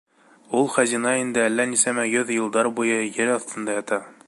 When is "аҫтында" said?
3.37-3.77